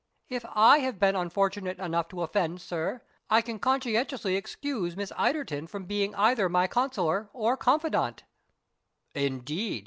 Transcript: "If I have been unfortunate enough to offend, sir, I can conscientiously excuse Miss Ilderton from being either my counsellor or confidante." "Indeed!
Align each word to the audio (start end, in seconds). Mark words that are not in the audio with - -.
"If 0.29 0.43
I 0.55 0.79
have 0.79 0.97
been 0.97 1.15
unfortunate 1.15 1.77
enough 1.77 2.07
to 2.07 2.23
offend, 2.23 2.59
sir, 2.59 3.03
I 3.29 3.41
can 3.43 3.59
conscientiously 3.59 4.35
excuse 4.35 4.97
Miss 4.97 5.11
Ilderton 5.11 5.67
from 5.69 5.85
being 5.85 6.15
either 6.15 6.49
my 6.49 6.65
counsellor 6.65 7.29
or 7.33 7.55
confidante." 7.55 8.23
"Indeed! 9.13 9.79